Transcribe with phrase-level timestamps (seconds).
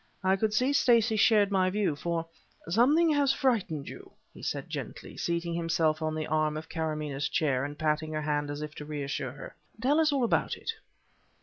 [0.23, 2.25] I could see that Stacey shared my view, for:
[2.67, 7.63] "Something has frightened you," he said gently, seating himself on the arm of Karamaneh's chair
[7.63, 9.55] and patting her hand as if to reassure her.
[9.79, 10.71] "Tell us all about it."